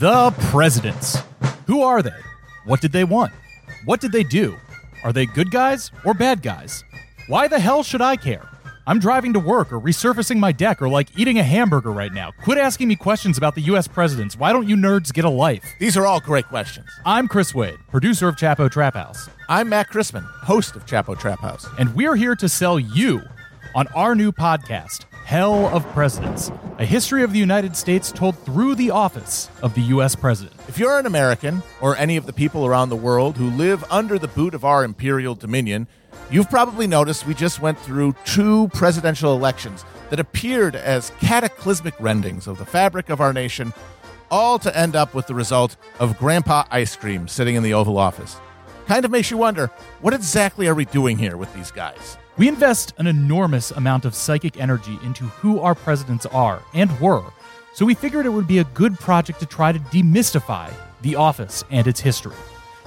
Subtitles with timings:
[0.00, 1.18] The presidents.
[1.66, 2.16] Who are they?
[2.64, 3.34] What did they want?
[3.84, 4.56] What did they do?
[5.04, 6.84] Are they good guys or bad guys?
[7.26, 8.48] Why the hell should I care?
[8.86, 12.30] I'm driving to work or resurfacing my deck or like eating a hamburger right now.
[12.30, 14.38] Quit asking me questions about the US presidents.
[14.38, 15.70] Why don't you nerds get a life?
[15.78, 16.88] These are all great questions.
[17.04, 21.40] I'm Chris Wade, producer of Chapo Trap House, I'm Matt Christman, host of Chapo Trap
[21.40, 21.66] House.
[21.78, 23.20] and we're here to sell you
[23.74, 28.74] on our new podcast, Hell of Presidents, a history of the United States told through
[28.74, 30.56] the office of the US president.
[30.66, 34.18] If you're an American, or any of the people around the world who live under
[34.18, 35.86] the boot of our imperial dominion,
[36.32, 42.48] you've probably noticed we just went through two presidential elections that appeared as cataclysmic rendings
[42.48, 43.72] of the fabric of our nation,
[44.32, 47.98] all to end up with the result of Grandpa Ice Cream sitting in the Oval
[47.98, 48.36] Office.
[48.88, 49.68] Kind of makes you wonder
[50.00, 52.16] what exactly are we doing here with these guys?
[52.40, 57.22] We invest an enormous amount of psychic energy into who our presidents are and were,
[57.74, 60.72] so we figured it would be a good project to try to demystify
[61.02, 62.32] the office and its history.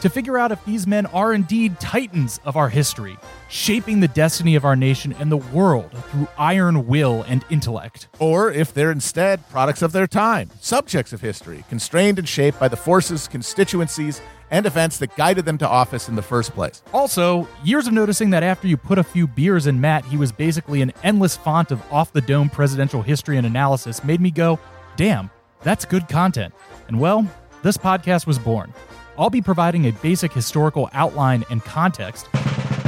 [0.00, 3.18] To figure out if these men are indeed titans of our history,
[3.50, 8.08] shaping the destiny of our nation and the world through iron will and intellect.
[8.18, 12.68] Or if they're instead products of their time, subjects of history, constrained and shaped by
[12.68, 16.82] the forces, constituencies, and events that guided them to office in the first place.
[16.94, 20.32] Also, years of noticing that after you put a few beers in Matt, he was
[20.32, 24.58] basically an endless font of off the dome presidential history and analysis made me go,
[24.96, 25.30] damn,
[25.62, 26.54] that's good content.
[26.88, 27.28] And well,
[27.62, 28.72] this podcast was born.
[29.20, 32.26] I'll be providing a basic historical outline and context.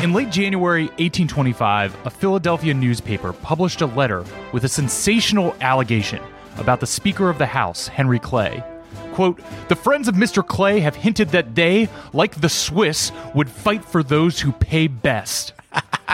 [0.02, 6.22] In late January 1825, a Philadelphia newspaper published a letter with a sensational allegation
[6.56, 8.64] about the Speaker of the House, Henry Clay.
[9.12, 10.46] Quote, the friends of Mr.
[10.46, 15.52] Clay have hinted that they, like the Swiss, would fight for those who pay best.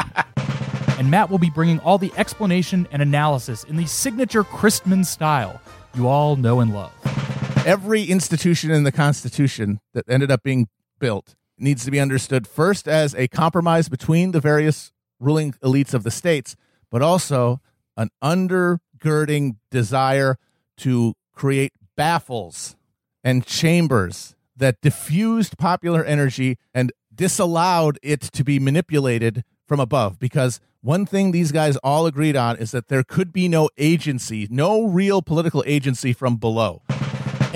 [0.98, 5.60] and Matt will be bringing all the explanation and analysis in the signature Christman style
[5.94, 6.92] you all know and love.
[7.68, 12.88] Every institution in the Constitution that ended up being built needs to be understood first
[12.88, 16.56] as a compromise between the various ruling elites of the states,
[16.90, 17.60] but also
[17.94, 20.38] an undergirding desire
[20.78, 22.74] to create baffles
[23.22, 30.18] and chambers that diffused popular energy and disallowed it to be manipulated from above.
[30.18, 34.48] Because one thing these guys all agreed on is that there could be no agency,
[34.50, 36.80] no real political agency from below.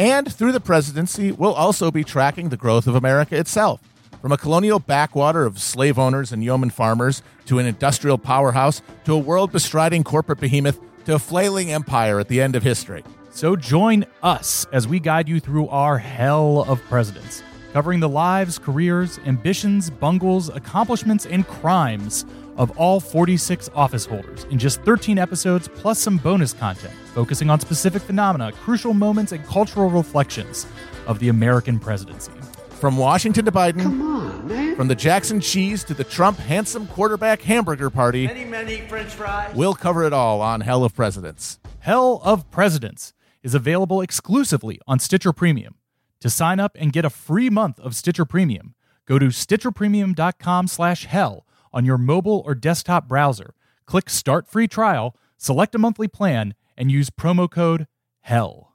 [0.03, 3.81] And through the presidency, we'll also be tracking the growth of America itself.
[4.21, 9.13] From a colonial backwater of slave owners and yeoman farmers to an industrial powerhouse to
[9.13, 13.05] a world bestriding corporate behemoth to a flailing empire at the end of history.
[13.31, 18.59] So join us as we guide you through our hell of presidents, covering the lives,
[18.59, 22.25] careers, ambitions, bungles, accomplishments, and crimes
[22.57, 27.59] of all 46 office holders in just 13 episodes plus some bonus content focusing on
[27.61, 30.67] specific phenomena, crucial moments, and cultural reflections
[31.07, 32.33] of the American presidency.
[32.81, 34.77] From Washington to Biden, Come on, man.
[34.77, 39.55] from the Jackson cheese to the Trump handsome quarterback hamburger party, many, many French fries.
[39.55, 41.59] We'll cover it all on Hell of Presidents.
[41.81, 43.13] Hell of Presidents
[43.43, 45.77] is available exclusively on Stitcher Premium.
[46.23, 51.07] To sign up and get a free month of Stitcher Premium, go to stitcherpremium.com slash
[51.07, 53.55] hell on your mobile or desktop browser.
[53.87, 57.89] Click Start Free Trial, select a monthly plan, and use promo code
[58.21, 58.72] HELL.